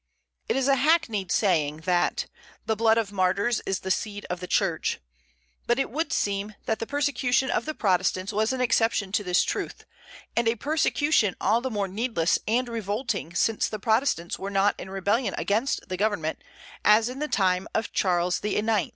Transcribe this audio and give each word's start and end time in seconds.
It 0.49 0.55
is 0.55 0.67
a 0.67 0.77
hackneyed 0.77 1.31
saying, 1.31 1.81
that 1.81 2.25
"the 2.65 2.75
blood 2.75 2.97
of 2.97 3.11
martyrs 3.11 3.61
is 3.67 3.81
the 3.81 3.91
seed 3.91 4.25
of 4.31 4.39
the 4.39 4.47
Church." 4.47 4.99
But 5.67 5.77
it 5.77 5.91
would 5.91 6.11
seem 6.11 6.55
that 6.65 6.79
the 6.79 6.87
persecution 6.87 7.51
of 7.51 7.65
the 7.65 7.75
Protestants 7.75 8.33
was 8.33 8.51
an 8.51 8.61
exception 8.61 9.11
to 9.11 9.23
this 9.23 9.43
truth, 9.43 9.85
and 10.35 10.47
a 10.47 10.55
persecution 10.55 11.35
all 11.39 11.61
the 11.61 11.69
more 11.69 11.87
needless 11.87 12.39
and 12.47 12.67
revolting 12.67 13.35
since 13.35 13.67
the 13.69 13.77
Protestants 13.77 14.39
were 14.39 14.49
not 14.49 14.73
in 14.79 14.89
rebellion 14.89 15.35
against 15.37 15.87
the 15.87 15.97
government, 15.97 16.43
as 16.83 17.07
in 17.07 17.19
the 17.19 17.27
tune 17.27 17.67
of 17.75 17.91
Charles 17.93 18.43
IX. 18.43 18.89